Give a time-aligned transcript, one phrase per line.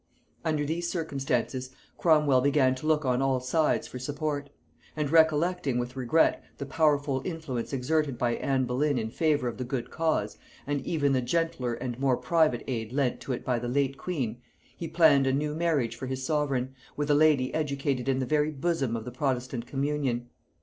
[0.43, 1.69] Under these circumstances
[1.99, 4.49] Cromwel began to look on all sides for support;
[4.95, 9.63] and recollecting with regret the powerful influence exerted by Anne Boleyn in favor of the
[9.63, 13.67] good cause, and even the gentler and more private aid lent to it by the
[13.69, 14.41] late queen,
[14.75, 18.49] he planned a new marriage for his sovereign, with a lady educated in the very
[18.49, 20.29] bosom of the protestant communion.